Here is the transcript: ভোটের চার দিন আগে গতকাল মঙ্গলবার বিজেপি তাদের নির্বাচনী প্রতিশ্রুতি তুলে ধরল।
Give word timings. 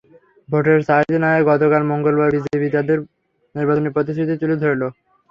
ভোটের 0.49 0.79
চার 0.87 1.01
দিন 1.09 1.23
আগে 1.29 1.41
গতকাল 1.49 1.81
মঙ্গলবার 1.91 2.29
বিজেপি 2.35 2.67
তাদের 2.75 2.97
নির্বাচনী 3.55 3.89
প্রতিশ্রুতি 3.95 4.35
তুলে 4.41 4.55
ধরল। 4.61 4.81